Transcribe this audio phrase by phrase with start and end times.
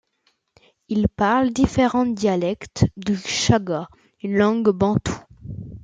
[0.89, 3.87] Ils parlent différents dialectes du chaga,
[4.23, 5.19] une langue bantoue.